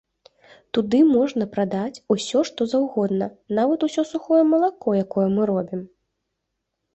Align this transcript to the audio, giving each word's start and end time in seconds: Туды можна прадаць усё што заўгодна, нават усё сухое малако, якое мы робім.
Туды 0.77 0.99
можна 1.15 1.45
прадаць 1.55 2.01
усё 2.15 2.41
што 2.51 2.67
заўгодна, 2.73 3.27
нават 3.59 3.79
усё 3.89 4.05
сухое 4.13 4.41
малако, 4.55 4.89
якое 5.05 5.27
мы 5.37 5.41
робім. 5.53 5.81